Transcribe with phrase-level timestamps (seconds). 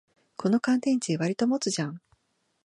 [0.35, 2.01] この乾電池、わりと持つじゃん